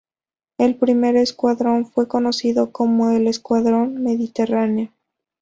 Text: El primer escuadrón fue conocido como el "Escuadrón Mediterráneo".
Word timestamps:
El 0.57 0.79
primer 0.79 1.15
escuadrón 1.15 1.85
fue 1.85 2.07
conocido 2.07 2.71
como 2.71 3.11
el 3.11 3.27
"Escuadrón 3.27 4.01
Mediterráneo". 4.01 4.91